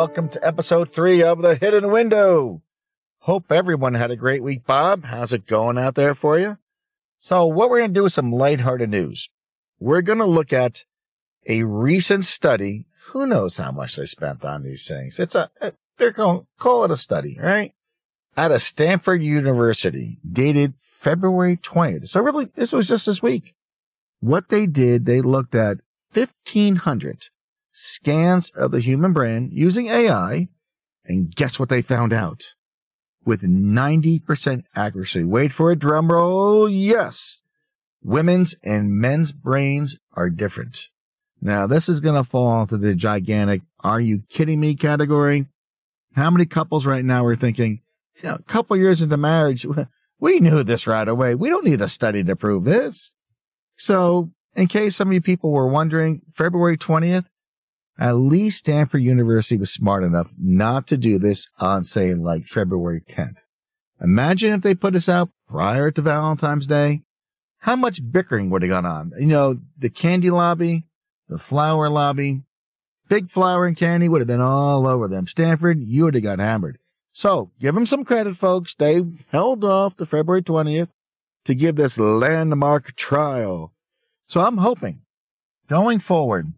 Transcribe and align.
Welcome 0.00 0.30
to 0.30 0.46
episode 0.46 0.88
three 0.88 1.22
of 1.22 1.42
The 1.42 1.56
Hidden 1.56 1.90
Window. 1.90 2.62
Hope 3.18 3.52
everyone 3.52 3.92
had 3.92 4.10
a 4.10 4.16
great 4.16 4.42
week, 4.42 4.64
Bob. 4.64 5.04
How's 5.04 5.34
it 5.34 5.46
going 5.46 5.76
out 5.76 5.94
there 5.94 6.14
for 6.14 6.38
you? 6.38 6.56
So, 7.18 7.44
what 7.44 7.68
we're 7.68 7.80
going 7.80 7.92
to 7.92 8.00
do 8.00 8.06
is 8.06 8.14
some 8.14 8.32
lighthearted 8.32 8.88
news. 8.88 9.28
We're 9.78 10.00
going 10.00 10.20
to 10.20 10.24
look 10.24 10.54
at 10.54 10.86
a 11.46 11.64
recent 11.64 12.24
study. 12.24 12.86
Who 13.08 13.26
knows 13.26 13.58
how 13.58 13.72
much 13.72 13.96
they 13.96 14.06
spent 14.06 14.42
on 14.42 14.62
these 14.62 14.88
things? 14.88 15.18
It's 15.18 15.34
a, 15.34 15.50
they're 15.98 16.12
going 16.12 16.40
to 16.40 16.46
call 16.58 16.84
it 16.84 16.90
a 16.90 16.96
study, 16.96 17.38
right? 17.38 17.74
At 18.38 18.52
a 18.52 18.58
Stanford 18.58 19.22
University, 19.22 20.18
dated 20.26 20.72
February 20.80 21.58
20th. 21.58 22.08
So 22.08 22.22
really, 22.22 22.48
this 22.54 22.72
was 22.72 22.88
just 22.88 23.04
this 23.04 23.22
week. 23.22 23.54
What 24.20 24.48
they 24.48 24.66
did, 24.66 25.04
they 25.04 25.20
looked 25.20 25.54
at 25.54 25.80
1500 26.14 27.28
scans 27.80 28.50
of 28.50 28.70
the 28.70 28.80
human 28.80 29.12
brain 29.12 29.48
using 29.52 29.86
AI. 29.86 30.48
And 31.04 31.34
guess 31.34 31.58
what 31.58 31.70
they 31.70 31.82
found 31.82 32.12
out? 32.12 32.54
With 33.24 33.42
90% 33.42 34.64
accuracy. 34.74 35.24
Wait 35.24 35.52
for 35.52 35.70
a 35.70 35.76
drum 35.76 36.12
roll. 36.12 36.68
Yes. 36.68 37.40
Women's 38.02 38.54
and 38.62 38.92
men's 38.92 39.32
brains 39.32 39.96
are 40.12 40.30
different. 40.30 40.88
Now, 41.40 41.66
this 41.66 41.88
is 41.88 42.00
going 42.00 42.22
to 42.22 42.28
fall 42.28 42.62
into 42.62 42.76
the 42.76 42.94
gigantic, 42.94 43.62
are 43.80 44.00
you 44.00 44.22
kidding 44.28 44.60
me 44.60 44.74
category? 44.74 45.46
How 46.14 46.30
many 46.30 46.44
couples 46.44 46.84
right 46.84 47.04
now 47.04 47.24
are 47.24 47.36
thinking, 47.36 47.80
you 48.16 48.28
know, 48.28 48.34
a 48.34 48.42
couple 48.42 48.76
years 48.76 49.00
into 49.00 49.16
marriage, 49.16 49.66
we 50.20 50.40
knew 50.40 50.62
this 50.62 50.86
right 50.86 51.08
away. 51.08 51.34
We 51.34 51.48
don't 51.48 51.64
need 51.64 51.80
a 51.80 51.88
study 51.88 52.22
to 52.24 52.36
prove 52.36 52.64
this. 52.64 53.10
So, 53.78 54.30
in 54.54 54.66
case 54.66 54.96
some 54.96 55.08
of 55.08 55.14
you 55.14 55.22
people 55.22 55.50
were 55.50 55.68
wondering, 55.68 56.20
February 56.34 56.76
20th, 56.76 57.24
at 57.98 58.12
least 58.12 58.58
Stanford 58.58 59.02
University 59.02 59.56
was 59.56 59.72
smart 59.72 60.04
enough 60.04 60.32
not 60.38 60.86
to 60.88 60.96
do 60.96 61.18
this 61.18 61.48
on, 61.58 61.84
say, 61.84 62.14
like 62.14 62.46
February 62.46 63.02
10th. 63.08 63.36
Imagine 64.00 64.54
if 64.54 64.62
they 64.62 64.74
put 64.74 64.94
this 64.94 65.08
out 65.08 65.30
prior 65.48 65.90
to 65.90 66.00
Valentine's 66.00 66.66
Day. 66.66 67.02
How 67.58 67.76
much 67.76 68.00
bickering 68.10 68.48
would 68.48 68.62
have 68.62 68.70
gone 68.70 68.86
on? 68.86 69.12
You 69.18 69.26
know, 69.26 69.58
the 69.76 69.90
candy 69.90 70.30
lobby, 70.30 70.86
the 71.28 71.36
flower 71.36 71.90
lobby, 71.90 72.42
big 73.08 73.28
flower 73.28 73.66
and 73.66 73.76
candy 73.76 74.08
would 74.08 74.22
have 74.22 74.28
been 74.28 74.40
all 74.40 74.86
over 74.86 75.06
them. 75.08 75.26
Stanford, 75.26 75.82
you 75.82 76.04
would 76.04 76.14
have 76.14 76.22
got 76.22 76.38
hammered. 76.38 76.78
So 77.12 77.50
give 77.60 77.74
them 77.74 77.84
some 77.84 78.04
credit, 78.04 78.36
folks. 78.36 78.74
They 78.74 79.02
held 79.28 79.64
off 79.64 79.96
to 79.96 80.06
February 80.06 80.42
20th 80.42 80.88
to 81.44 81.54
give 81.54 81.76
this 81.76 81.98
landmark 81.98 82.96
trial. 82.96 83.72
So 84.26 84.40
I'm 84.40 84.58
hoping 84.58 85.02
going 85.68 85.98
forward, 85.98 86.52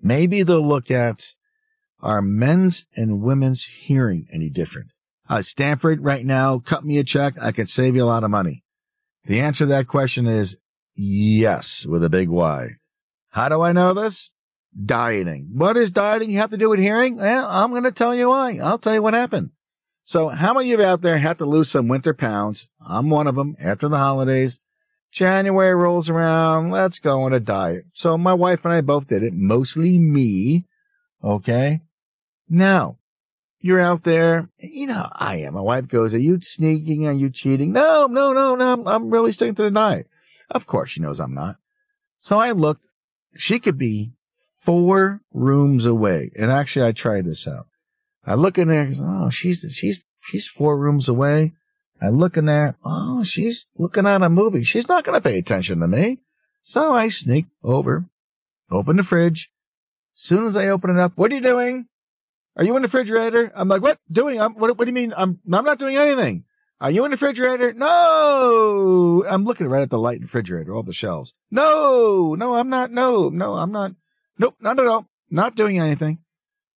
Maybe 0.00 0.42
they'll 0.42 0.66
look 0.66 0.90
at 0.90 1.34
are 2.00 2.22
men's 2.22 2.84
and 2.96 3.22
women's 3.22 3.64
hearing 3.64 4.26
any 4.32 4.48
different? 4.48 4.92
Uh, 5.28 5.42
Stanford 5.42 6.02
right 6.02 6.24
now, 6.24 6.58
cut 6.58 6.84
me 6.84 6.98
a 6.98 7.04
check. 7.04 7.34
I 7.40 7.52
could 7.52 7.68
save 7.68 7.96
you 7.96 8.04
a 8.04 8.06
lot 8.06 8.24
of 8.24 8.30
money. 8.30 8.62
The 9.26 9.40
answer 9.40 9.64
to 9.64 9.66
that 9.66 9.88
question 9.88 10.26
is 10.26 10.56
yes, 10.94 11.84
with 11.84 12.02
a 12.04 12.08
big 12.08 12.28
Y. 12.28 12.76
How 13.30 13.48
do 13.48 13.60
I 13.60 13.72
know 13.72 13.92
this? 13.92 14.30
Dieting. 14.74 15.50
What 15.52 15.76
is 15.76 15.90
dieting? 15.90 16.30
You 16.30 16.38
have 16.38 16.50
to 16.50 16.56
do 16.56 16.70
with 16.70 16.78
hearing? 16.78 17.16
Well, 17.16 17.46
I'm 17.48 17.70
going 17.70 17.82
to 17.82 17.92
tell 17.92 18.14
you 18.14 18.28
why. 18.28 18.58
I'll 18.58 18.78
tell 18.78 18.94
you 18.94 19.02
what 19.02 19.14
happened. 19.14 19.50
So 20.04 20.28
how 20.28 20.54
many 20.54 20.72
of 20.72 20.80
you 20.80 20.86
out 20.86 21.02
there 21.02 21.18
have 21.18 21.38
to 21.38 21.44
lose 21.44 21.70
some 21.70 21.88
winter 21.88 22.14
pounds? 22.14 22.66
I'm 22.80 23.10
one 23.10 23.26
of 23.26 23.34
them 23.34 23.56
after 23.60 23.88
the 23.88 23.98
holidays. 23.98 24.58
January 25.12 25.74
rolls 25.74 26.08
around. 26.08 26.70
Let's 26.70 26.98
go 26.98 27.22
on 27.22 27.32
a 27.32 27.40
diet. 27.40 27.86
So 27.94 28.18
my 28.18 28.34
wife 28.34 28.64
and 28.64 28.74
I 28.74 28.80
both 28.80 29.08
did 29.08 29.22
it, 29.22 29.32
mostly 29.32 29.98
me. 29.98 30.66
Okay. 31.22 31.80
Now 32.48 32.98
you're 33.60 33.80
out 33.80 34.04
there. 34.04 34.48
You 34.58 34.86
know, 34.86 35.08
I 35.12 35.36
am. 35.38 35.54
My 35.54 35.60
wife 35.60 35.88
goes, 35.88 36.14
are 36.14 36.18
you 36.18 36.40
sneaking? 36.40 37.06
Are 37.06 37.12
you 37.12 37.30
cheating? 37.30 37.72
No, 37.72 38.06
no, 38.06 38.32
no, 38.32 38.54
no. 38.54 38.82
I'm 38.86 39.10
really 39.10 39.32
sticking 39.32 39.54
to 39.56 39.64
the 39.64 39.70
diet. 39.70 40.06
Of 40.50 40.66
course 40.66 40.90
she 40.90 41.00
knows 41.00 41.20
I'm 41.20 41.34
not. 41.34 41.56
So 42.20 42.38
I 42.38 42.52
looked. 42.52 42.84
She 43.36 43.58
could 43.58 43.78
be 43.78 44.12
four 44.62 45.22
rooms 45.32 45.86
away. 45.86 46.30
And 46.36 46.50
actually 46.50 46.86
I 46.86 46.92
tried 46.92 47.26
this 47.26 47.46
out. 47.46 47.66
I 48.24 48.34
look 48.34 48.58
in 48.58 48.68
there. 48.68 48.90
Oh, 49.00 49.30
she's, 49.30 49.66
she's, 49.70 50.00
she's 50.20 50.46
four 50.46 50.78
rooms 50.78 51.08
away. 51.08 51.54
I 52.00 52.10
look 52.10 52.36
in 52.36 52.46
there. 52.46 52.76
Oh, 52.84 53.22
she's 53.24 53.66
looking 53.76 54.06
at 54.06 54.22
a 54.22 54.28
movie. 54.28 54.64
She's 54.64 54.88
not 54.88 55.04
going 55.04 55.20
to 55.20 55.28
pay 55.28 55.38
attention 55.38 55.80
to 55.80 55.88
me. 55.88 56.18
So 56.62 56.94
I 56.94 57.08
sneak 57.08 57.46
over, 57.62 58.06
open 58.70 58.96
the 58.96 59.02
fridge. 59.02 59.50
Soon 60.14 60.46
as 60.46 60.56
I 60.56 60.68
open 60.68 60.90
it 60.90 60.98
up, 60.98 61.12
what 61.16 61.32
are 61.32 61.34
you 61.34 61.40
doing? 61.40 61.86
Are 62.56 62.64
you 62.64 62.76
in 62.76 62.82
the 62.82 62.88
refrigerator? 62.88 63.52
I'm 63.54 63.68
like, 63.68 63.82
what 63.82 63.98
doing? 64.10 64.40
I'm, 64.40 64.54
what, 64.54 64.76
what 64.76 64.84
do 64.84 64.90
you 64.90 64.94
mean? 64.94 65.14
I'm, 65.16 65.38
I'm 65.50 65.64
not 65.64 65.78
doing 65.78 65.96
anything. 65.96 66.44
Are 66.80 66.90
you 66.90 67.04
in 67.04 67.10
the 67.10 67.16
refrigerator? 67.16 67.72
No. 67.72 69.24
I'm 69.28 69.44
looking 69.44 69.66
right 69.66 69.82
at 69.82 69.90
the 69.90 69.98
light 69.98 70.20
refrigerator, 70.20 70.74
all 70.74 70.82
the 70.82 70.92
shelves. 70.92 71.34
No, 71.50 72.34
no, 72.34 72.54
I'm 72.54 72.68
not. 72.68 72.92
No, 72.92 73.28
no, 73.28 73.54
I'm 73.54 73.72
not. 73.72 73.92
Nope, 74.38 74.56
not 74.60 74.78
at 74.78 74.86
all. 74.86 75.08
Not 75.30 75.56
doing 75.56 75.78
anything. 75.78 76.18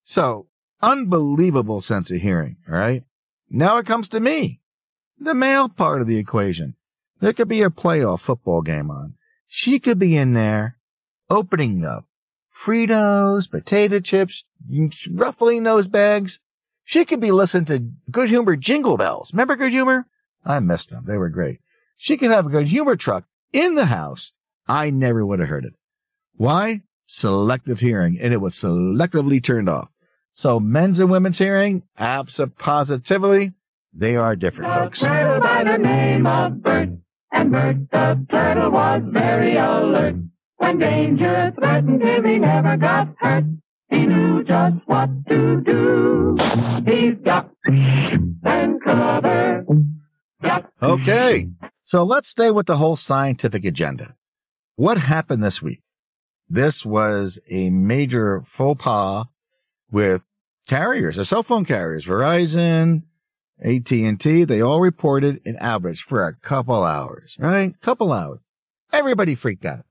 So 0.03 0.47
unbelievable 0.81 1.81
sense 1.81 2.09
of 2.11 2.21
hearing. 2.21 2.57
All 2.67 2.75
right. 2.75 3.03
Now 3.49 3.77
it 3.77 3.85
comes 3.85 4.09
to 4.09 4.19
me 4.19 4.60
the 5.23 5.33
male 5.33 5.69
part 5.69 6.01
of 6.01 6.07
the 6.07 6.17
equation. 6.17 6.75
There 7.19 7.33
could 7.33 7.47
be 7.47 7.61
a 7.61 7.69
playoff 7.69 8.21
football 8.21 8.61
game 8.61 8.89
on. 8.89 9.15
She 9.47 9.79
could 9.79 9.99
be 9.99 10.17
in 10.17 10.33
there 10.33 10.77
opening 11.29 11.85
up 11.85 12.05
Fritos, 12.63 13.49
potato 13.49 13.99
chips, 13.99 14.43
ruffling 15.09 15.63
those 15.63 15.87
bags. 15.87 16.39
She 16.83 17.05
could 17.05 17.19
be 17.19 17.31
listening 17.31 17.65
to 17.65 17.91
Good 18.11 18.29
Humor 18.29 18.55
jingle 18.55 18.97
bells. 18.97 19.33
Remember 19.33 19.55
Good 19.55 19.71
Humor? 19.71 20.07
I 20.45 20.59
missed 20.59 20.89
them. 20.89 21.05
They 21.07 21.17
were 21.17 21.29
great. 21.29 21.59
She 21.97 22.17
could 22.17 22.31
have 22.31 22.45
a 22.45 22.49
Good 22.49 22.67
Humor 22.67 22.95
truck 22.95 23.25
in 23.51 23.75
the 23.75 23.85
house. 23.85 24.31
I 24.67 24.89
never 24.89 25.25
would 25.25 25.39
have 25.39 25.49
heard 25.49 25.65
it. 25.65 25.73
Why? 26.35 26.81
Selective 27.07 27.79
hearing, 27.79 28.19
and 28.19 28.33
it 28.33 28.41
was 28.41 28.55
selectively 28.55 29.43
turned 29.43 29.69
off. 29.69 29.89
So 30.33 30.59
men's 30.59 30.99
and 30.99 31.09
women's 31.11 31.39
hearing, 31.39 31.83
absolutely 31.97 32.55
positively, 32.57 33.53
they 33.93 34.15
are 34.15 34.35
different, 34.35 34.73
folks. 34.73 34.99
Turtle 34.99 35.41
by 35.41 35.63
the 35.63 35.77
name 35.77 36.25
of 36.25 36.61
Bert, 36.61 36.89
and 37.31 37.51
Bert 37.51 37.77
the 37.91 38.25
turtle 38.29 38.71
was 38.71 39.01
very 39.05 39.57
alert. 39.57 40.15
When 40.57 40.79
danger 40.79 41.51
threatened 41.55 42.01
him, 42.01 42.25
he 42.25 42.39
never 42.39 42.77
got 42.77 43.09
hurt. 43.19 43.45
He 43.89 44.05
knew 44.05 44.43
just 44.43 44.77
what 44.85 45.09
to 45.27 45.61
do. 45.61 46.37
He 46.85 47.11
ducked 47.11 47.55
and 47.65 48.81
covered. 48.83 49.65
Okay, 50.81 51.49
so 51.83 52.03
let's 52.03 52.29
stay 52.29 52.51
with 52.51 52.67
the 52.67 52.77
whole 52.77 52.95
scientific 52.95 53.65
agenda. 53.65 54.15
What 54.75 54.97
happened 54.97 55.43
this 55.43 55.61
week? 55.61 55.81
This 56.49 56.85
was 56.85 57.39
a 57.49 57.69
major 57.69 58.43
faux 58.45 58.81
pas 58.81 59.25
with 59.91 60.21
carriers, 60.67 61.17
the 61.17 61.25
cell 61.25 61.43
phone 61.43 61.65
carriers, 61.65 62.05
Verizon, 62.05 63.03
AT&T, 63.63 64.43
they 64.45 64.61
all 64.61 64.81
reported 64.81 65.39
an 65.45 65.57
outage 65.61 65.99
for 65.99 66.25
a 66.25 66.35
couple 66.35 66.83
hours, 66.83 67.35
right? 67.39 67.79
Couple 67.81 68.11
hours. 68.11 68.39
Everybody 68.91 69.35
freaked 69.35 69.65
out. 69.65 69.85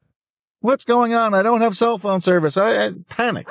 What's 0.61 0.85
going 0.85 1.15
on? 1.15 1.35
I 1.35 1.43
don't 1.43 1.63
have 1.63 1.77
cell 1.77 1.97
phone 1.99 2.21
service. 2.21 2.57
I, 2.57 2.87
I 2.87 2.91
panicked. 3.09 3.51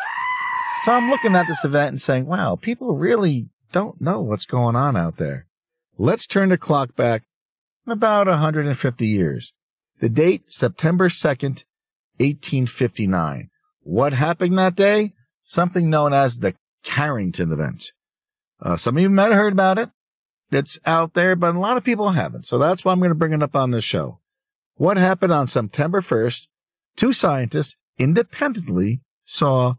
So 0.83 0.92
I'm 0.92 1.10
looking 1.10 1.36
at 1.36 1.48
this 1.48 1.66
event 1.66 1.89
and 1.89 2.01
saying, 2.01 2.25
wow, 2.25 2.56
people 2.56 2.95
really 2.95 3.50
don't 3.71 4.00
know 4.00 4.21
what's 4.21 4.45
going 4.45 4.75
on 4.75 4.95
out 4.95 5.18
there. 5.18 5.48
Let's 5.98 6.27
turn 6.27 6.50
the 6.50 6.57
clock 6.57 6.95
back 6.95 7.24
about 7.88 8.27
150 8.27 9.07
years. 9.07 9.54
The 10.00 10.10
date, 10.10 10.44
September 10.48 11.10
2nd, 11.10 11.63
1859. 12.18 13.50
What 13.81 14.13
happened 14.13 14.57
that 14.57 14.75
day? 14.75 15.13
Something 15.42 15.89
known 15.89 16.13
as 16.13 16.38
the 16.38 16.56
Carrington 16.83 17.51
event. 17.51 17.92
Uh, 18.62 18.77
some 18.77 18.98
of 18.98 19.01
you 19.01 19.10
might 19.10 19.31
have 19.31 19.36
heard 19.36 19.54
about 19.54 19.80
it 19.80 19.89
that's 20.51 20.80
out 20.86 21.13
there, 21.13 21.36
but 21.36 21.56
a 21.56 21.60
lot 21.60 21.78
of 21.78 21.84
people 21.84 22.12
haven't. 22.12 22.46
So 22.46 22.57
that's 22.57 22.84
why 22.84 22.92
I'm 22.92 23.00
going 23.00 23.10
to 23.10 23.16
bring 23.16 23.34
it 23.34 23.44
up 23.44 23.56
on 23.56 23.72
this 23.72 23.84
show. 23.84 24.19
What 24.75 24.98
happened 24.98 25.34
on 25.34 25.48
September 25.48 26.01
1st? 26.01 26.48
Two 26.96 27.13
scientists 27.13 27.75
independently 27.98 29.01
saw 29.25 29.75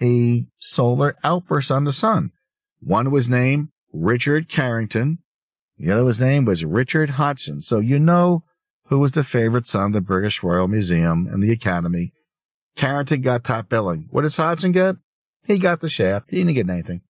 a 0.00 0.46
solar 0.58 1.16
outburst 1.24 1.70
on 1.70 1.84
the 1.84 1.92
sun. 1.92 2.32
One 2.80 3.10
was 3.10 3.28
named 3.28 3.68
Richard 3.92 4.48
Carrington. 4.48 5.18
The 5.78 5.90
other 5.90 6.04
was 6.04 6.20
named 6.20 6.46
was 6.46 6.64
Richard 6.64 7.10
Hodgson. 7.10 7.62
So 7.62 7.78
you 7.78 7.98
know 7.98 8.44
who 8.86 8.98
was 8.98 9.12
the 9.12 9.24
favorite 9.24 9.66
son 9.66 9.86
of 9.86 9.92
the 9.92 10.00
British 10.00 10.42
Royal 10.42 10.68
Museum 10.68 11.28
and 11.30 11.42
the 11.42 11.52
Academy. 11.52 12.12
Carrington 12.76 13.22
got 13.22 13.44
top 13.44 13.68
billing. 13.68 14.08
What 14.10 14.22
does 14.22 14.36
Hodgson 14.36 14.72
get? 14.72 14.96
He 15.44 15.58
got 15.58 15.80
the 15.80 15.88
shaft. 15.88 16.30
He 16.30 16.38
didn't 16.38 16.54
get 16.54 16.68
anything. 16.68 17.00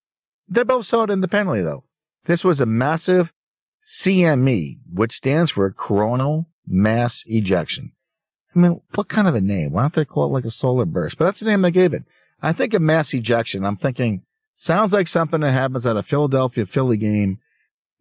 They 0.49 0.65
both 0.65 0.87
saw 0.87 1.05
it 1.05 1.11
independently 1.11 1.63
though. 1.63 1.85
This 2.25 2.45
was 2.45 2.61
a 2.61 2.67
massive 2.67 3.33
CME, 3.85 4.79
which 4.93 5.17
stands 5.17 5.51
for 5.51 5.71
coronal 5.71 6.47
mass 6.67 7.25
ejection. 7.27 7.93
I 8.55 8.59
mean, 8.59 8.81
what 8.95 9.09
kind 9.09 9.27
of 9.27 9.35
a 9.35 9.41
name? 9.41 9.73
Why 9.73 9.83
don't 9.83 9.95
they 9.95 10.05
call 10.05 10.27
it 10.27 10.33
like 10.33 10.45
a 10.45 10.51
solar 10.51 10.85
burst? 10.85 11.19
But 11.19 11.25
that's 11.25 11.41
the 11.41 11.47
name 11.47 11.63
they 11.63 11.71
gave 11.71 11.95
it. 11.95 12.05
I 12.43 12.53
think 12.53 12.75
of 12.75 12.83
mass 12.83 13.15
ejection. 13.15 13.65
I'm 13.65 13.77
thinking 13.77 14.23
Sounds 14.63 14.93
like 14.93 15.09
something 15.09 15.41
that 15.41 15.53
happens 15.53 15.87
at 15.87 15.97
a 15.97 16.05
Philadelphia 16.05 16.67
Philly 16.67 16.97
game, 16.97 17.39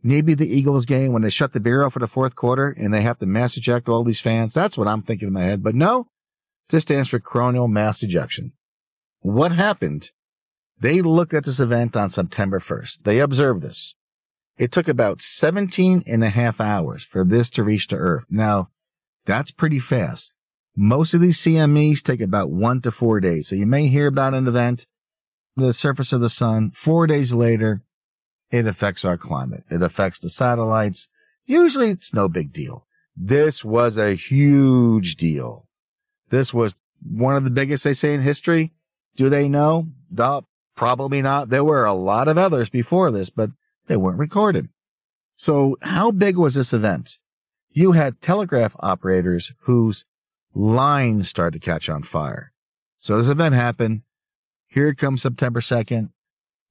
maybe 0.03 0.35
the 0.35 0.47
Eagles 0.47 0.85
game 0.85 1.11
when 1.11 1.23
they 1.23 1.29
shut 1.31 1.53
the 1.53 1.59
beer 1.59 1.83
off 1.83 1.93
for 1.93 1.99
the 1.99 2.05
fourth 2.05 2.35
quarter 2.35 2.69
and 2.69 2.93
they 2.93 3.01
have 3.01 3.17
to 3.17 3.25
mass 3.25 3.57
eject 3.57 3.89
all 3.89 4.03
these 4.03 4.19
fans. 4.19 4.53
That's 4.53 4.77
what 4.77 4.87
I'm 4.87 5.01
thinking 5.01 5.29
in 5.29 5.33
my 5.33 5.41
head. 5.41 5.63
But 5.63 5.75
no, 5.75 6.09
this 6.69 6.83
stands 6.83 7.09
for 7.09 7.19
coronal 7.19 7.67
mass 7.67 8.03
ejection. 8.03 8.53
What 9.21 9.53
happened? 9.53 10.11
They 10.79 11.01
looked 11.01 11.33
at 11.33 11.45
this 11.45 11.59
event 11.59 11.95
on 11.95 12.11
September 12.11 12.59
1st. 12.59 13.03
They 13.05 13.19
observed 13.19 13.63
this. 13.63 13.95
It 14.57 14.71
took 14.71 14.87
about 14.87 15.21
17 15.21 16.03
and 16.05 16.23
a 16.23 16.29
half 16.29 16.61
hours 16.61 17.03
for 17.03 17.23
this 17.23 17.49
to 17.51 17.63
reach 17.63 17.87
the 17.87 17.95
Earth. 17.95 18.25
Now, 18.29 18.69
that's 19.25 19.51
pretty 19.51 19.79
fast. 19.79 20.33
Most 20.75 21.13
of 21.13 21.21
these 21.21 21.39
CMEs 21.39 22.01
take 22.01 22.21
about 22.21 22.49
one 22.49 22.81
to 22.81 22.91
four 22.91 23.19
days. 23.19 23.49
So 23.49 23.55
you 23.55 23.65
may 23.65 23.87
hear 23.87 24.07
about 24.07 24.33
an 24.33 24.47
event, 24.47 24.85
the 25.55 25.73
surface 25.73 26.13
of 26.13 26.21
the 26.21 26.29
sun. 26.29 26.71
Four 26.71 27.07
days 27.07 27.33
later, 27.33 27.83
it 28.51 28.67
affects 28.67 29.03
our 29.03 29.17
climate. 29.17 29.63
It 29.69 29.81
affects 29.81 30.19
the 30.19 30.29
satellites. 30.29 31.07
Usually 31.45 31.89
it's 31.89 32.13
no 32.13 32.29
big 32.29 32.53
deal. 32.53 32.85
This 33.15 33.63
was 33.63 33.97
a 33.97 34.15
huge 34.15 35.15
deal. 35.15 35.67
This 36.29 36.53
was 36.53 36.75
one 37.01 37.35
of 37.35 37.43
the 37.43 37.49
biggest 37.49 37.83
they 37.83 37.93
say 37.93 38.13
in 38.13 38.21
history. 38.21 38.73
Do 39.15 39.29
they 39.29 39.49
know? 39.49 39.87
Duh, 40.13 40.41
probably 40.75 41.21
not. 41.21 41.49
There 41.49 41.63
were 41.63 41.85
a 41.85 41.93
lot 41.93 42.27
of 42.27 42.37
others 42.37 42.69
before 42.69 43.11
this, 43.11 43.29
but 43.29 43.51
they 43.91 43.97
weren't 43.97 44.17
recorded. 44.17 44.69
So 45.35 45.77
how 45.81 46.11
big 46.11 46.37
was 46.37 46.53
this 46.53 46.71
event? 46.71 47.19
You 47.71 47.91
had 47.91 48.21
telegraph 48.21 48.73
operators 48.79 49.51
whose 49.63 50.05
lines 50.55 51.27
started 51.27 51.59
to 51.59 51.65
catch 51.65 51.89
on 51.89 52.03
fire. 52.03 52.53
So 53.01 53.17
this 53.17 53.27
event 53.27 53.53
happened. 53.53 54.03
Here 54.67 54.93
comes 54.93 55.21
September 55.21 55.59
2nd. 55.59 56.11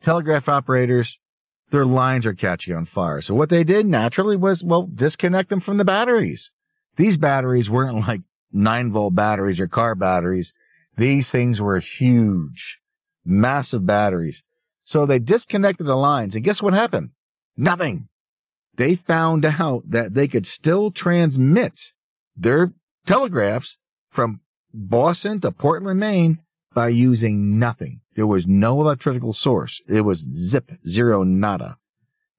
Telegraph 0.01 0.49
operators, 0.49 1.19
their 1.71 1.85
lines 1.85 2.25
are 2.25 2.33
catching 2.33 2.75
on 2.75 2.87
fire. 2.87 3.21
So 3.21 3.35
what 3.35 3.51
they 3.51 3.65
did 3.65 3.85
naturally 3.85 4.37
was, 4.37 4.65
well, 4.65 4.89
disconnect 4.93 5.51
them 5.51 5.61
from 5.61 5.77
the 5.77 5.85
batteries. 5.85 6.51
These 6.97 7.19
batteries 7.19 7.69
weren't 7.69 8.09
like 8.09 8.23
nine 8.51 8.91
volt 8.91 9.15
batteries 9.15 9.61
or 9.61 9.69
car 9.69 9.95
batteries. 9.95 10.55
These 10.97 11.31
things 11.31 11.61
were 11.61 11.81
huge, 11.81 12.81
massive 13.27 13.85
batteries. 13.85 14.43
So 14.91 15.07
they 15.07 15.21
disconnected 15.21 15.87
the 15.87 15.95
lines 15.95 16.35
and 16.35 16.43
guess 16.43 16.61
what 16.61 16.75
happened? 16.75 17.11
Nothing. 17.57 18.09
They 18.75 18.97
found 18.97 19.45
out 19.45 19.85
that 19.89 20.15
they 20.15 20.27
could 20.27 20.49
still 20.49 20.91
transmit 20.91 21.93
their 22.37 22.73
telegraphs 23.07 23.79
from 24.11 24.41
Boston 24.75 25.39
to 25.43 25.53
Portland, 25.53 26.01
Maine 26.01 26.41
by 26.75 26.89
using 26.89 27.57
nothing. 27.57 28.01
There 28.17 28.27
was 28.27 28.49
no 28.49 28.81
electrical 28.81 29.33
source. 29.33 29.81
It 29.89 30.01
was 30.01 30.27
zip, 30.35 30.73
zero, 30.85 31.23
nada. 31.23 31.79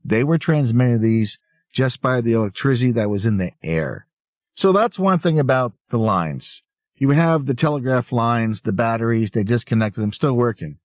They 0.03 0.25
were 0.25 0.37
transmitting 0.37 0.99
these 0.99 1.39
just 1.71 2.01
by 2.01 2.19
the 2.19 2.33
electricity 2.33 2.91
that 2.91 3.09
was 3.09 3.25
in 3.25 3.37
the 3.37 3.53
air. 3.63 4.07
So 4.55 4.73
that's 4.73 4.99
one 4.99 5.19
thing 5.19 5.39
about 5.39 5.71
the 5.89 5.99
lines. 5.99 6.63
You 6.97 7.11
have 7.11 7.45
the 7.45 7.53
telegraph 7.53 8.11
lines, 8.11 8.59
the 8.59 8.73
batteries, 8.73 9.31
they 9.31 9.45
disconnected 9.45 10.03
them, 10.03 10.11
still 10.11 10.33
working. 10.33 10.79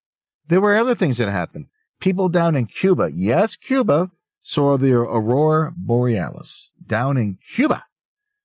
There 0.48 0.60
were 0.60 0.76
other 0.76 0.94
things 0.94 1.19
that 1.19 1.28
happened. 1.28 1.66
People 2.00 2.28
down 2.28 2.54
in 2.56 2.66
Cuba, 2.66 3.10
yes, 3.12 3.56
Cuba, 3.56 4.10
saw 4.43 4.76
the 4.76 4.93
aurora 4.93 5.72
borealis 5.76 6.70
down 6.87 7.16
in 7.16 7.38
Cuba. 7.54 7.84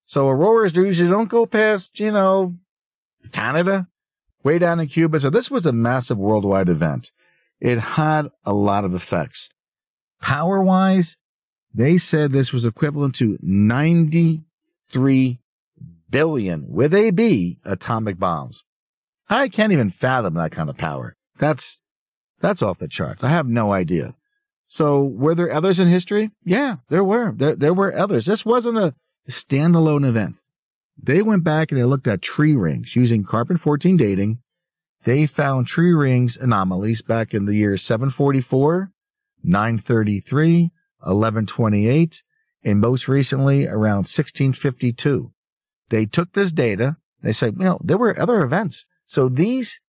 So 0.05 0.27
auroras 0.27 0.75
usually 0.75 1.09
don't 1.09 1.29
go 1.29 1.45
past, 1.45 1.99
you 1.99 2.11
know, 2.11 2.55
Canada, 3.31 3.87
way 4.43 4.57
down 4.59 4.79
in 4.79 4.87
Cuba. 4.87 5.19
So 5.19 5.29
this 5.29 5.51
was 5.51 5.65
a 5.65 5.71
massive 5.71 6.17
worldwide 6.17 6.69
event. 6.69 7.11
It 7.59 7.79
had 7.79 8.29
a 8.43 8.53
lot 8.53 8.83
of 8.83 8.95
effects. 8.95 9.49
Power 10.19 10.61
wise, 10.61 11.17
they 11.73 11.97
said 11.97 12.31
this 12.31 12.51
was 12.51 12.65
equivalent 12.65 13.15
to 13.15 13.37
93 13.41 15.39
billion 16.09 16.65
with 16.67 16.93
a 16.93 17.11
B 17.11 17.59
atomic 17.63 18.19
bombs. 18.19 18.63
I 19.29 19.47
can't 19.47 19.71
even 19.71 19.89
fathom 19.91 20.33
that 20.33 20.51
kind 20.51 20.69
of 20.69 20.77
power. 20.77 21.15
That's, 21.39 21.77
that's 22.41 22.61
off 22.61 22.79
the 22.79 22.87
charts. 22.87 23.23
I 23.23 23.29
have 23.29 23.47
no 23.47 23.71
idea. 23.71 24.15
So 24.67 25.03
were 25.03 25.35
there 25.35 25.51
others 25.51 25.79
in 25.79 25.89
history? 25.89 26.31
Yeah, 26.45 26.77
there 26.89 27.03
were. 27.03 27.33
There, 27.35 27.55
there 27.55 27.73
were 27.73 27.93
others. 27.93 28.25
This 28.25 28.45
wasn't 28.45 28.77
a 28.77 28.95
standalone 29.29 30.07
event. 30.07 30.37
They 30.97 31.21
went 31.21 31.43
back 31.43 31.71
and 31.71 31.79
they 31.79 31.85
looked 31.85 32.07
at 32.07 32.21
tree 32.21 32.55
rings 32.55 32.95
using 32.95 33.23
carbon 33.25 33.57
14 33.57 33.97
dating. 33.97 34.39
They 35.03 35.25
found 35.25 35.67
tree 35.67 35.91
rings 35.91 36.37
anomalies 36.37 37.01
back 37.01 37.33
in 37.33 37.45
the 37.45 37.55
years 37.55 37.81
744, 37.81 38.91
933, 39.43 40.71
1128, 40.99 42.23
and 42.63 42.79
most 42.79 43.07
recently 43.07 43.67
around 43.67 44.05
1652. 44.07 45.33
They 45.89 46.05
took 46.05 46.31
this 46.31 46.53
data. 46.53 46.95
They 47.21 47.33
said, 47.33 47.55
you 47.57 47.65
know, 47.65 47.79
there 47.83 47.97
were 47.97 48.17
other 48.17 48.41
events. 48.41 48.85
So 49.05 49.27
these 49.27 49.80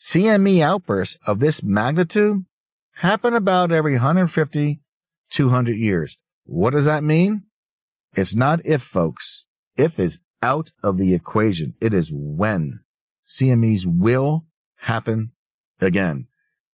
CME 0.00 0.60
outbursts 0.62 1.18
of 1.26 1.40
this 1.40 1.62
magnitude 1.62 2.44
happen 2.94 3.34
about 3.34 3.72
every 3.72 3.94
150, 3.94 4.80
200 5.30 5.76
years. 5.76 6.18
What 6.44 6.70
does 6.70 6.84
that 6.84 7.02
mean? 7.02 7.44
It's 8.14 8.34
not 8.34 8.64
if, 8.64 8.82
folks. 8.82 9.44
If 9.76 9.98
is 9.98 10.18
out 10.42 10.72
of 10.82 10.98
the 10.98 11.14
equation. 11.14 11.74
It 11.80 11.92
is 11.92 12.10
when 12.12 12.80
CMEs 13.26 13.86
will 13.86 14.46
happen 14.76 15.32
again. 15.80 16.26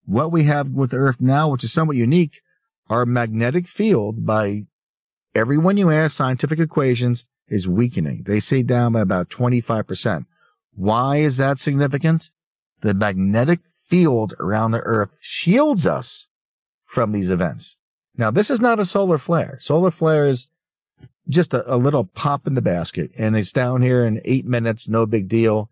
What 0.05 0.33
we 0.33 0.45
have 0.45 0.69
with 0.69 0.95
Earth 0.95 1.21
now, 1.21 1.49
which 1.49 1.65
is 1.65 1.73
somewhat 1.73 1.97
unique, 1.97 2.41
our 2.89 3.07
magnetic 3.07 3.67
field 3.67 4.27
by 4.27 4.67
everyone 5.35 5.77
you 5.77 5.91
ask 5.91 6.17
scientific 6.17 6.59
equations 6.59 7.25
is 7.49 7.67
weakening. 7.67 8.25
They 8.27 8.41
say 8.41 8.63
down 8.63 8.93
by 8.93 9.01
about 9.01 9.31
25%. 9.31 10.27
Why 10.75 11.17
is 11.19 11.39
that 11.39 11.59
significant? 11.59 12.31
The 12.85 12.93
magnetic 12.93 13.61
field 13.87 14.35
around 14.39 14.73
the 14.73 14.81
Earth 14.81 15.09
shields 15.19 15.87
us 15.87 16.27
from 16.85 17.13
these 17.13 17.31
events. 17.31 17.79
Now, 18.15 18.31
this 18.31 18.51
is 18.51 18.61
not 18.61 18.79
a 18.79 18.85
solar 18.85 19.17
flare. 19.17 19.57
Solar 19.59 19.91
flare 19.91 20.27
is 20.27 20.49
just 21.27 21.55
a, 21.55 21.75
a, 21.75 21.79
little 21.79 22.05
pop 22.05 22.47
in 22.47 22.53
the 22.53 22.61
basket 22.61 23.11
and 23.17 23.39
it's 23.39 23.53
down 23.53 23.81
here 23.81 24.05
in 24.05 24.21
eight 24.27 24.45
minutes. 24.45 24.87
No 24.87 25.07
big 25.07 25.29
deal. 25.29 25.71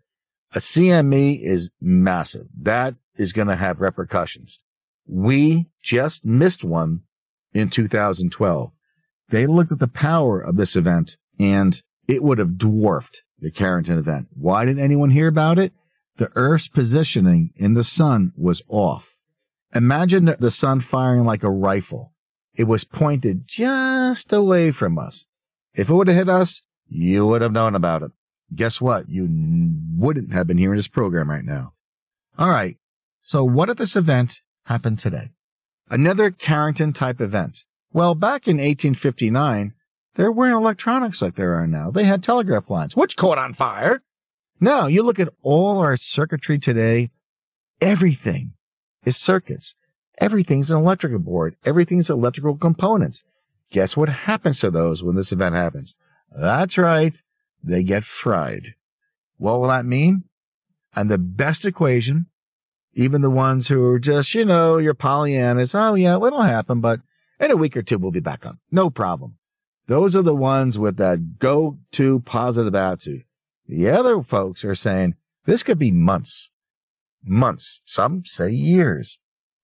A 0.55 0.57
CME 0.57 1.39
is 1.39 1.69
massive. 1.79 2.47
That 2.59 2.95
is 3.15 3.31
going 3.31 3.47
to 3.47 3.57
have 3.57 3.79
repercussions. 3.79 4.57
We 5.07 5.69
just 5.83 6.25
missed 6.25 6.63
one 6.63 7.01
in 7.53 7.69
2012. 7.69 8.71
They 9.29 9.45
looked 9.45 9.71
at 9.71 9.77
the 9.77 9.87
power 9.87 10.41
of 10.41 10.55
this 10.55 10.75
event 10.75 11.17
and 11.39 11.79
it 12.07 12.23
would 12.23 12.39
have 12.39 12.57
dwarfed 12.57 13.21
the 13.37 13.51
Carrington 13.51 13.99
event. 13.99 14.29
Why 14.33 14.65
didn't 14.65 14.83
anyone 14.83 15.11
hear 15.11 15.27
about 15.27 15.59
it? 15.59 15.73
The 16.17 16.31
Earth's 16.35 16.67
positioning 16.67 17.51
in 17.55 17.73
the 17.73 17.83
sun 17.83 18.33
was 18.37 18.61
off. 18.67 19.15
Imagine 19.73 20.35
the 20.39 20.51
sun 20.51 20.79
firing 20.79 21.25
like 21.25 21.43
a 21.43 21.49
rifle. 21.49 22.13
It 22.53 22.65
was 22.65 22.83
pointed 22.83 23.47
just 23.47 24.31
away 24.31 24.71
from 24.71 24.99
us. 24.99 25.25
If 25.73 25.89
it 25.89 25.93
would 25.93 26.07
have 26.07 26.15
hit 26.15 26.29
us, 26.29 26.61
you 26.87 27.25
would 27.25 27.41
have 27.41 27.51
known 27.51 27.73
about 27.73 28.03
it. 28.03 28.11
Guess 28.55 28.79
what? 28.79 29.09
You 29.09 29.27
wouldn't 29.97 30.33
have 30.33 30.45
been 30.45 30.59
hearing 30.59 30.77
this 30.77 30.87
program 30.87 31.31
right 31.31 31.43
now. 31.43 31.73
All 32.37 32.49
right. 32.49 32.77
So 33.23 33.43
what 33.43 33.69
if 33.69 33.77
this 33.77 33.95
event 33.95 34.41
happened 34.65 34.99
today? 34.99 35.31
Another 35.89 36.29
Carrington 36.29 36.93
type 36.93 37.19
event. 37.19 37.63
Well, 37.91 38.13
back 38.13 38.47
in 38.47 38.57
1859, 38.57 39.73
there 40.15 40.31
weren't 40.31 40.55
electronics 40.55 41.21
like 41.21 41.35
there 41.35 41.55
are 41.55 41.65
now. 41.65 41.89
They 41.89 42.03
had 42.03 42.21
telegraph 42.21 42.69
lines, 42.69 42.95
which 42.95 43.15
caught 43.15 43.39
on 43.39 43.53
fire. 43.53 44.03
Now 44.59 44.87
you 44.87 45.03
look 45.03 45.19
at 45.19 45.33
all 45.41 45.79
our 45.79 45.97
circuitry 45.97 46.59
today. 46.59 47.11
Everything 47.81 48.53
is 49.05 49.17
circuits. 49.17 49.75
Everything's 50.19 50.71
an 50.71 50.77
electrical 50.77 51.19
board. 51.19 51.55
Everything's 51.65 52.09
electrical 52.09 52.55
components. 52.55 53.23
Guess 53.71 53.97
what 53.97 54.09
happens 54.09 54.59
to 54.59 54.69
those 54.69 55.03
when 55.03 55.15
this 55.15 55.31
event 55.31 55.55
happens? 55.55 55.95
That's 56.31 56.77
right. 56.77 57.13
They 57.63 57.83
get 57.83 58.03
fried. 58.03 58.75
What 59.37 59.59
will 59.59 59.67
that 59.69 59.85
mean? 59.85 60.23
And 60.95 61.09
the 61.09 61.17
best 61.17 61.65
equation, 61.65 62.27
even 62.93 63.21
the 63.21 63.29
ones 63.29 63.67
who 63.67 63.83
are 63.85 63.99
just, 63.99 64.33
you 64.35 64.45
know, 64.45 64.77
your 64.77 64.93
Pollyannas, 64.93 65.73
oh 65.73 65.95
yeah, 65.95 66.15
it'll 66.15 66.43
happen, 66.43 66.81
but 66.81 67.01
in 67.39 67.51
a 67.51 67.57
week 67.57 67.75
or 67.75 67.81
two, 67.81 67.97
we'll 67.97 68.11
be 68.11 68.19
back 68.19 68.45
on. 68.45 68.59
No 68.71 68.89
problem. 68.89 69.37
Those 69.87 70.15
are 70.15 70.21
the 70.21 70.35
ones 70.35 70.77
with 70.79 70.97
that 70.97 71.39
go 71.39 71.79
to 71.93 72.21
positive 72.21 72.75
attitude. 72.75 73.23
The 73.67 73.89
other 73.89 74.21
folks 74.21 74.63
are 74.65 74.75
saying 74.75 75.15
this 75.45 75.63
could 75.63 75.79
be 75.79 75.91
months, 75.91 76.49
months. 77.23 77.81
Some 77.85 78.25
say 78.25 78.51
years. 78.51 79.19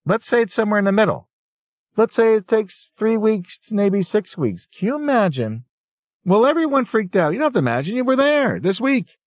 Let's 0.06 0.26
say 0.26 0.42
it's 0.42 0.54
somewhere 0.54 0.78
in 0.78 0.84
the 0.86 0.92
middle. 0.92 1.28
Let's 1.96 2.16
say 2.16 2.34
it 2.34 2.48
takes 2.48 2.90
three 2.96 3.16
weeks 3.16 3.58
to 3.58 3.74
maybe 3.74 4.02
six 4.02 4.38
weeks. 4.38 4.66
Can 4.66 4.88
you 4.88 4.96
imagine? 4.96 5.64
Well, 6.24 6.46
everyone 6.46 6.84
freaked 6.84 7.16
out. 7.16 7.32
You 7.32 7.38
don't 7.38 7.46
have 7.46 7.52
to 7.54 7.58
imagine. 7.58 7.96
You 7.96 8.04
were 8.04 8.16
there 8.16 8.60
this 8.60 8.80
week. 8.80 9.18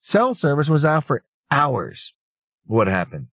Cell 0.00 0.34
service 0.34 0.68
was 0.68 0.84
out 0.84 1.04
for 1.04 1.24
hours. 1.50 2.14
What 2.66 2.86
happened? 2.86 3.28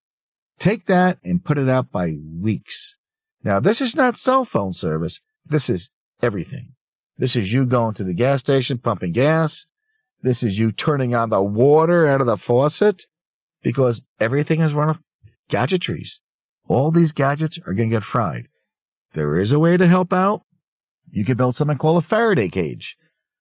Take 0.58 0.86
that 0.86 1.18
and 1.24 1.44
put 1.44 1.58
it 1.58 1.68
out 1.68 1.90
by 1.90 2.16
weeks. 2.40 2.96
Now, 3.42 3.60
this 3.60 3.80
is 3.80 3.94
not 3.94 4.18
cell 4.18 4.44
phone 4.44 4.72
service. 4.72 5.20
This 5.46 5.70
is 5.70 5.90
everything. 6.20 6.72
This 7.16 7.36
is 7.36 7.52
you 7.52 7.64
going 7.64 7.94
to 7.94 8.04
the 8.04 8.12
gas 8.12 8.40
station, 8.40 8.78
pumping 8.78 9.12
gas. 9.12 9.66
This 10.22 10.42
is 10.42 10.58
you 10.58 10.72
turning 10.72 11.14
on 11.14 11.30
the 11.30 11.42
water 11.42 12.06
out 12.06 12.20
of 12.20 12.26
the 12.26 12.36
faucet 12.36 13.06
because 13.62 14.02
everything 14.18 14.60
is 14.60 14.74
run 14.74 14.90
off 14.90 15.00
gadgetries. 15.48 16.20
All 16.66 16.90
these 16.90 17.12
gadgets 17.12 17.58
are 17.66 17.72
going 17.72 17.90
to 17.90 17.96
get 17.96 18.04
fried. 18.04 18.48
There 19.14 19.38
is 19.38 19.52
a 19.52 19.58
way 19.58 19.76
to 19.76 19.86
help 19.86 20.12
out. 20.12 20.42
You 21.10 21.24
could 21.24 21.36
build 21.36 21.54
something 21.54 21.78
called 21.78 21.98
a 21.98 22.06
Faraday 22.06 22.48
cage. 22.48 22.96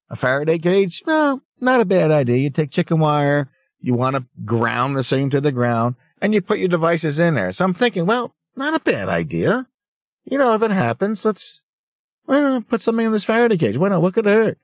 A 0.10 0.16
Faraday 0.16 0.58
cage, 0.58 1.04
well, 1.06 1.42
not 1.60 1.82
a 1.82 1.86
bad 1.86 2.12
idea. 2.12 2.38
You 2.38 2.50
take 2.50 2.72
chicken 2.72 3.00
wire, 3.00 3.50
you 3.80 3.94
want 3.94 4.16
to 4.16 4.26
ground 4.46 4.96
the 4.96 5.04
thing 5.04 5.30
to 5.32 5.42
the 5.42 5.52
ground, 5.52 5.96
and 6.22 6.34
you 6.34 6.42
put 6.42 6.60
your 6.60 6.70
devices 6.70 7.20
in 7.20 7.36
there. 7.36 7.52
So 7.52 7.66
I'm 7.66 7.74
thinking, 7.74 8.06
well, 8.06 8.34
not 8.56 8.74
a 8.74 8.80
bad 8.80 9.10
idea. 9.10 9.68
You 10.24 10.38
know, 10.38 10.54
if 10.54 10.62
it 10.62 10.72
happens, 10.72 11.26
let's 11.26 11.62
well, 12.26 12.62
put 12.62 12.82
something 12.82 13.06
in 13.06 13.12
this 13.12 13.24
Faraday 13.24 13.58
cage. 13.58 13.78
Why 13.78 13.90
not? 13.90 14.02
What 14.02 14.14
could 14.14 14.28
it 14.28 14.32
hurt? 14.32 14.58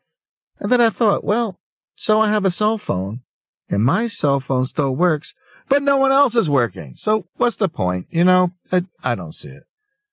And 0.59 0.71
then 0.71 0.81
I 0.81 0.89
thought, 0.89 1.23
well, 1.23 1.59
so 1.95 2.21
I 2.21 2.29
have 2.29 2.45
a 2.45 2.51
cell 2.51 2.77
phone, 2.77 3.21
and 3.69 3.83
my 3.83 4.07
cell 4.07 4.39
phone 4.39 4.65
still 4.65 4.95
works, 4.95 5.33
but 5.69 5.83
no 5.83 5.97
one 5.97 6.11
else 6.11 6.35
is 6.35 6.49
working. 6.49 6.95
So 6.97 7.27
what's 7.35 7.55
the 7.55 7.69
point? 7.69 8.07
You 8.09 8.23
know, 8.23 8.51
I, 8.71 8.83
I 9.03 9.15
don't 9.15 9.33
see 9.33 9.49
it. 9.49 9.63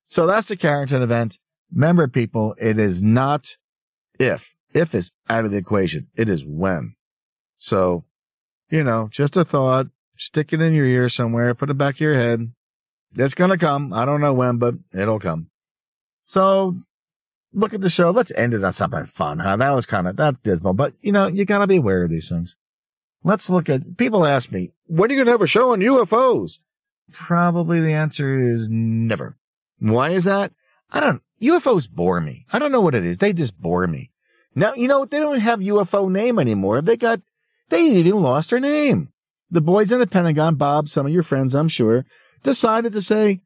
So 0.09 0.27
that's 0.27 0.49
the 0.49 0.57
Carrington 0.57 1.03
event. 1.03 1.39
Remember, 1.73 2.09
people, 2.09 2.55
it 2.59 2.79
is 2.79 3.03
not 3.03 3.57
if. 4.19 4.55
If 4.73 4.95
is 4.95 5.11
out 5.29 5.45
of 5.45 5.51
the 5.51 5.57
equation. 5.57 6.09
It 6.15 6.29
is 6.29 6.45
when. 6.45 6.95
So, 7.59 8.05
you 8.71 8.85
know, 8.85 9.09
just 9.11 9.37
a 9.37 9.45
thought. 9.45 9.87
Stick 10.17 10.53
it 10.53 10.61
in 10.61 10.75
your 10.75 10.87
ear 10.87 11.09
somewhere. 11.09 11.55
Put 11.55 11.71
it 11.71 11.79
back 11.79 11.95
of 11.95 12.01
your 12.01 12.15
head. 12.15 12.53
It's 13.17 13.35
going 13.35 13.51
to 13.51 13.59
come. 13.59 13.93
I 13.93 14.05
don't 14.05 14.21
know 14.21 14.35
when, 14.35 14.59
but 14.59 14.75
it'll 14.93 15.19
come. 15.19 15.49
So 16.25 16.77
look 17.53 17.75
at 17.75 17.81
the 17.81 17.91
show. 17.91 18.11
Let's 18.11 18.33
end 18.33 18.55
it 18.55 18.65
on 18.65 18.73
something 18.73 19.07
fun, 19.07 19.41
huh? 19.41 19.57
That 19.57 19.75
was 19.75 19.87
kind 19.87 20.09
of, 20.09 20.17
that 20.17 20.43
dismal, 20.43 20.75
but 20.75 20.95
you 21.01 21.13
know, 21.13 21.27
you 21.27 21.45
gotta 21.45 21.67
be 21.67 21.77
aware 21.77 22.05
of 22.05 22.11
these 22.11 22.29
things. 22.29 22.57
Let's 23.23 23.51
look 23.51 23.69
at, 23.69 23.97
people 23.97 24.25
ask 24.25 24.51
me, 24.51 24.73
when 24.87 25.11
are 25.11 25.15
you 25.15 25.25
to 25.25 25.31
have 25.31 25.43
a 25.43 25.47
show 25.47 25.73
on 25.73 25.81
UFOs? 25.81 26.59
Probably 27.13 27.81
the 27.81 27.93
answer 27.93 28.39
is 28.39 28.69
never. 28.71 29.37
Why 29.79 30.11
is 30.11 30.25
that? 30.25 30.53
I 30.91 31.01
don't, 31.01 31.23
UFOs 31.43 31.89
bore 31.89 32.21
me. 32.21 32.47
I 32.53 32.59
don't 32.59 32.73
know 32.73 32.81
what 32.81 32.95
it 32.95 33.05
is. 33.05 33.19
They 33.19 33.33
just 33.33 33.61
bore 33.61 33.87
me. 33.87 34.11
Now, 34.55 34.75
you 34.75 34.89
know, 34.89 35.05
they 35.05 35.19
don't 35.19 35.41
have 35.41 35.61
UFO 35.61 36.11
name 36.11 36.39
anymore. 36.39 36.83
They 36.83 36.97
got, 36.97 37.21
they 37.69 37.83
even 37.83 38.23
lost 38.23 38.51
their 38.51 38.61
name. 38.61 39.13
The 39.51 39.61
boys 39.61 39.93
in 39.93 40.01
the 40.01 40.07
Pentagon, 40.07 40.55
Bob, 40.55 40.89
some 40.89 41.07
of 41.07 41.13
your 41.13 41.23
friends, 41.23 41.55
I'm 41.55 41.69
sure, 41.69 42.05
decided 42.43 42.93
to 42.93 43.03
say, 43.03 43.41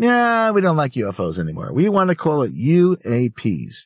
yeah, 0.00 0.50
we 0.50 0.62
don't 0.62 0.78
like 0.78 0.94
UFOs 0.94 1.38
anymore. 1.38 1.72
We 1.74 1.88
want 1.90 2.08
to 2.08 2.14
call 2.14 2.42
it 2.42 2.56
UAPs. 2.56 3.84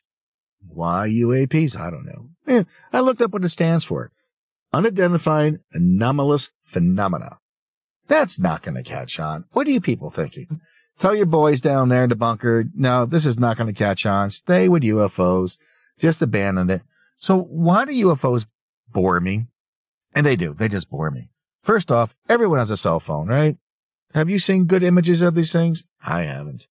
Why 0.65 1.09
UAPs? 1.09 1.77
I 1.77 1.89
don't 1.89 2.05
know. 2.05 2.29
Eh, 2.47 2.63
I 2.93 3.01
looked 3.01 3.21
up 3.21 3.33
what 3.33 3.43
it 3.43 3.49
stands 3.49 3.83
for. 3.83 4.11
Unidentified 4.71 5.59
anomalous 5.73 6.51
phenomena. 6.63 7.39
That's 8.07 8.39
not 8.39 8.63
going 8.63 8.75
to 8.75 8.83
catch 8.83 9.19
on. 9.19 9.43
What 9.51 9.67
are 9.67 9.71
you 9.71 9.81
people 9.81 10.09
thinking? 10.09 10.61
Tell 10.99 11.13
your 11.13 11.25
boys 11.25 11.59
down 11.59 11.89
there 11.89 12.03
in 12.03 12.09
the 12.09 12.15
bunker, 12.15 12.65
no, 12.73 13.05
this 13.05 13.25
is 13.25 13.37
not 13.37 13.57
going 13.57 13.67
to 13.67 13.77
catch 13.77 14.05
on. 14.05 14.29
Stay 14.29 14.69
with 14.69 14.83
UFOs. 14.83 15.57
Just 15.99 16.21
abandon 16.21 16.69
it. 16.69 16.81
So 17.17 17.41
why 17.41 17.83
do 17.83 17.91
UFOs 17.91 18.45
bore 18.89 19.19
me? 19.19 19.47
And 20.13 20.25
they 20.25 20.37
do. 20.37 20.53
They 20.53 20.69
just 20.69 20.89
bore 20.89 21.11
me. 21.11 21.29
First 21.61 21.91
off, 21.91 22.15
everyone 22.29 22.59
has 22.59 22.71
a 22.71 22.77
cell 22.77 23.01
phone, 23.01 23.27
right? 23.27 23.57
Have 24.15 24.29
you 24.29 24.39
seen 24.39 24.63
good 24.63 24.81
images 24.81 25.21
of 25.21 25.35
these 25.35 25.51
things? 25.51 25.83
I 26.01 26.21
haven't. 26.21 26.67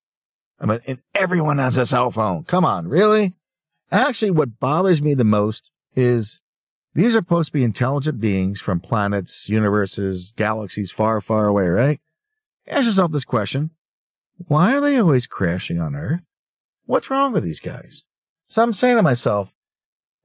I 0.58 0.64
mean, 0.64 0.80
and 0.86 0.98
everyone 1.14 1.58
has 1.58 1.76
a 1.76 1.84
cell 1.84 2.10
phone. 2.10 2.44
Come 2.44 2.64
on, 2.64 2.88
really? 2.88 3.34
Actually, 3.92 4.30
what 4.30 4.58
bothers 4.58 5.02
me 5.02 5.12
the 5.12 5.24
most 5.24 5.70
is 5.94 6.40
these 6.94 7.08
are 7.08 7.18
supposed 7.18 7.48
to 7.48 7.52
be 7.52 7.62
intelligent 7.62 8.18
beings 8.18 8.62
from 8.62 8.80
planets, 8.80 9.46
universes, 9.50 10.32
galaxies 10.36 10.90
far, 10.90 11.20
far 11.20 11.46
away, 11.46 11.66
right? 11.66 12.00
Ask 12.66 12.86
yourself 12.86 13.12
this 13.12 13.26
question. 13.26 13.72
Why 14.48 14.72
are 14.72 14.80
they 14.80 14.96
always 14.96 15.26
crashing 15.26 15.78
on 15.78 15.94
Earth? 15.94 16.22
What's 16.86 17.10
wrong 17.10 17.34
with 17.34 17.44
these 17.44 17.60
guys? 17.60 18.04
So 18.48 18.62
I'm 18.62 18.72
saying 18.72 18.96
to 18.96 19.02
myself, 19.02 19.52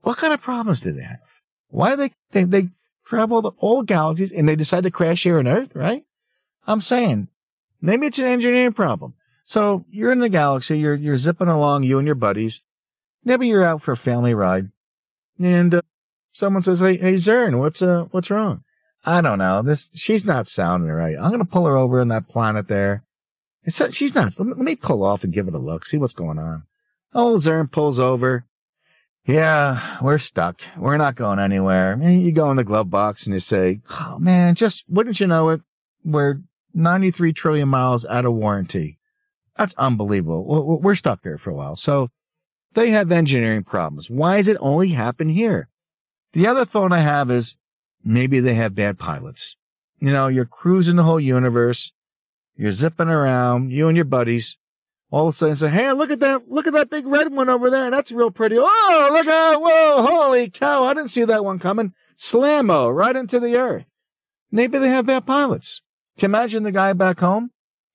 what 0.04 0.18
kind 0.18 0.32
of 0.32 0.42
problems 0.42 0.80
do 0.80 0.94
they 0.94 1.04
have? 1.04 1.20
Why 1.68 1.90
do 1.90 1.96
they, 1.98 2.14
they, 2.32 2.46
they 2.46 2.70
travel 3.06 3.42
the 3.42 3.52
all 3.58 3.84
galaxies 3.84 4.32
and 4.32 4.48
they 4.48 4.56
decide 4.56 4.84
to 4.84 4.92
crash 4.92 5.24
here 5.24 5.38
on 5.38 5.48
Earth, 5.50 5.76
right? 5.76 6.06
I'm 6.70 6.82
saying 6.82 7.30
maybe 7.82 8.06
it's 8.06 8.20
an 8.20 8.26
engineering 8.26 8.74
problem. 8.74 9.16
So 9.46 9.86
you're 9.90 10.12
in 10.12 10.20
the 10.20 10.30
galaxy, 10.30 10.78
you're, 10.78 10.94
you're 10.94 11.18
zipping 11.18 11.48
along, 11.48 11.82
you 11.82 11.98
and 11.98 12.06
your 12.06 12.14
buddies. 12.14 12.62
Maybe 13.24 13.48
you're 13.48 13.64
out 13.64 13.82
for 13.82 13.94
a 13.94 13.98
family 13.98 14.36
ride 14.36 14.70
and 15.40 15.74
uh, 15.74 15.82
someone 16.32 16.62
says, 16.62 16.80
Hey, 16.80 16.98
hey, 16.98 17.16
Zern, 17.16 17.58
what's, 17.58 17.82
uh, 17.82 18.06
what's 18.12 18.30
wrong? 18.30 18.64
I 19.04 19.22
don't 19.22 19.40
know. 19.40 19.64
This, 19.64 19.90
she's 19.96 20.24
not 20.24 20.48
sounding 20.48 20.92
right. 20.92 21.16
I'm 21.20 21.30
going 21.30 21.40
to 21.40 21.46
pull 21.46 21.66
her 21.66 21.76
over 21.76 22.02
on 22.02 22.10
that 22.10 22.30
planet 22.30 22.68
there. 22.68 23.04
It's, 23.64 23.82
she's 23.96 24.14
not. 24.14 24.40
Let 24.40 24.58
me 24.58 24.76
pull 24.76 25.04
off 25.04 25.24
and 25.24 25.34
give 25.34 25.48
it 25.48 25.56
a 25.56 25.60
look, 25.60 25.88
see 25.88 25.98
what's 25.98 26.14
going 26.14 26.38
on. 26.38 26.64
Old 27.16 27.42
Zern 27.42 27.72
pulls 27.72 28.00
over. 28.00 28.46
Yeah, 29.26 29.98
we're 30.04 30.20
stuck. 30.20 30.62
We're 30.78 30.98
not 30.98 31.16
going 31.16 31.40
anywhere. 31.40 31.98
You 32.02 32.32
go 32.32 32.52
in 32.52 32.58
the 32.58 32.64
glove 32.64 32.92
box 32.92 33.26
and 33.26 33.34
you 33.34 33.40
say, 33.40 33.82
Oh 33.90 34.20
man, 34.20 34.54
just 34.54 34.84
wouldn't 34.88 35.20
you 35.20 35.26
know 35.26 35.50
it? 35.50 35.62
We're 36.06 36.42
93 36.74 37.34
trillion 37.34 37.70
miles 37.70 38.06
out 38.06 38.26
of 38.26 38.34
warranty. 38.34 38.98
That's 39.58 39.76
unbelievable. 39.78 40.80
We're 40.82 40.96
stuck 40.96 41.22
there 41.22 41.38
for 41.38 41.50
a 41.50 41.56
while. 41.56 41.76
So 41.76 42.10
they 42.74 42.92
have 42.92 43.12
engineering 43.12 43.64
problems. 43.64 44.10
Why 44.10 44.38
does 44.38 44.48
it 44.48 44.58
only 44.60 44.90
happen 44.90 45.30
here? 45.30 45.70
The 46.34 46.48
other 46.48 46.66
thought 46.66 46.94
I 46.94 47.00
have 47.00 47.30
is 47.32 47.56
maybe 48.04 48.40
they 48.40 48.56
have 48.56 48.76
bad 48.76 49.00
pilots. 49.00 49.56
You 50.00 50.12
know, 50.12 50.28
you're 50.28 50.46
cruising 50.46 50.96
the 50.96 51.04
whole 51.04 51.20
universe. 51.20 51.92
You're 52.56 52.72
zipping 52.72 53.10
around, 53.10 53.72
you 53.72 53.88
and 53.88 53.98
your 53.98 54.06
buddies. 54.06 54.58
All 55.12 55.28
of 55.28 55.34
a 55.34 55.38
sudden 55.38 55.56
say, 55.56 55.70
Hey, 55.70 55.92
look 55.92 56.12
at 56.12 56.20
that. 56.20 56.50
Look 56.50 56.68
at 56.68 56.74
that 56.74 56.90
big 56.90 57.08
red 57.08 57.34
one 57.34 57.50
over 57.50 57.70
there. 57.70 57.90
That's 57.90 58.12
real 58.12 58.32
pretty. 58.32 58.58
Oh, 58.60 59.10
look 59.12 59.26
at, 59.26 59.58
whoa, 59.58 60.06
holy 60.06 60.50
cow. 60.50 60.84
I 60.84 60.94
didn't 60.94 61.10
see 61.10 61.26
that 61.26 61.44
one 61.44 61.60
coming. 61.60 61.94
Slammo 62.18 62.94
right 62.96 63.16
into 63.16 63.40
the 63.40 63.56
earth. 63.56 63.86
Maybe 64.52 64.78
they 64.78 64.90
have 64.90 65.06
bad 65.06 65.26
pilots. 65.26 65.82
Can 66.20 66.32
you 66.32 66.36
imagine 66.36 66.64
the 66.64 66.72
guy 66.74 66.92
back 66.92 67.22
home? 67.22 67.52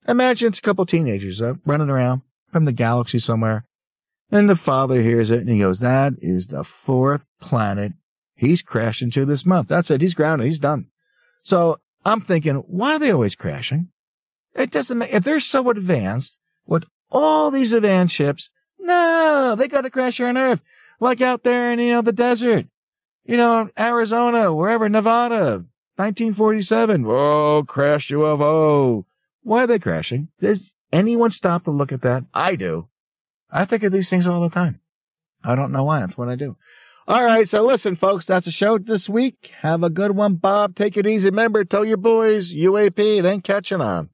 Imagine 0.08 0.48
it's 0.48 0.58
a 0.58 0.62
couple 0.62 0.86
teenagers 0.86 1.42
uh, 1.42 1.54
running 1.66 1.90
around 1.90 2.22
from 2.50 2.64
the 2.64 2.72
galaxy 2.72 3.18
somewhere. 3.18 3.66
And 4.30 4.48
the 4.48 4.56
father 4.56 5.02
hears 5.02 5.30
it 5.30 5.40
and 5.40 5.50
he 5.50 5.58
goes, 5.58 5.80
that 5.80 6.14
is 6.20 6.46
the 6.46 6.64
fourth 6.64 7.20
planet 7.38 7.92
he's 8.34 8.62
crashing 8.62 9.10
to 9.10 9.26
this 9.26 9.44
month. 9.44 9.68
That's 9.68 9.90
it. 9.90 10.00
He's 10.00 10.14
grounded. 10.14 10.46
He's 10.46 10.58
done. 10.58 10.86
So 11.42 11.80
I'm 12.04 12.22
thinking, 12.22 12.56
why 12.66 12.94
are 12.94 12.98
they 12.98 13.10
always 13.10 13.34
crashing? 13.34 13.88
It 14.54 14.70
doesn't 14.70 14.96
make, 14.96 15.12
if 15.12 15.22
they're 15.22 15.38
so 15.38 15.68
advanced 15.68 16.38
with 16.66 16.84
all 17.10 17.50
these 17.50 17.74
advanced 17.74 18.14
ships, 18.14 18.50
no, 18.78 19.54
they 19.56 19.68
got 19.68 19.82
to 19.82 19.90
crash 19.90 20.16
here 20.16 20.28
on 20.28 20.38
Earth, 20.38 20.62
like 20.98 21.20
out 21.20 21.42
there 21.42 21.72
in, 21.72 21.78
you 21.78 21.92
know, 21.92 22.02
the 22.02 22.12
desert, 22.12 22.66
you 23.26 23.36
know, 23.36 23.68
Arizona, 23.78 24.54
wherever, 24.54 24.88
Nevada, 24.88 25.66
1947. 25.96 27.04
Whoa, 27.04 27.64
crash 27.66 28.08
UFO. 28.08 29.04
Why 29.42 29.64
are 29.64 29.66
they 29.66 29.78
crashing? 29.78 30.28
Does 30.40 30.60
anyone 30.92 31.30
stop 31.30 31.64
to 31.64 31.70
look 31.70 31.92
at 31.92 32.02
that? 32.02 32.24
I 32.32 32.56
do. 32.56 32.88
I 33.50 33.64
think 33.64 33.82
of 33.82 33.92
these 33.92 34.10
things 34.10 34.26
all 34.26 34.40
the 34.40 34.50
time. 34.50 34.80
I 35.44 35.54
don't 35.54 35.72
know 35.72 35.84
why. 35.84 36.00
That's 36.00 36.18
what 36.18 36.28
I 36.28 36.34
do. 36.34 36.56
All 37.06 37.22
right. 37.22 37.48
So 37.48 37.62
listen, 37.62 37.96
folks, 37.96 38.26
that's 38.26 38.46
the 38.46 38.50
show 38.50 38.78
this 38.78 39.08
week. 39.08 39.52
Have 39.60 39.82
a 39.82 39.90
good 39.90 40.12
one, 40.12 40.36
Bob. 40.36 40.74
Take 40.74 40.96
it 40.96 41.06
easy. 41.06 41.28
Remember, 41.28 41.64
tell 41.64 41.84
your 41.84 41.98
boys 41.98 42.52
UAP. 42.52 42.98
It 42.98 43.24
ain't 43.26 43.44
catching 43.44 43.80
on. 43.80 44.08